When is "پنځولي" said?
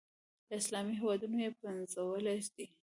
1.61-2.37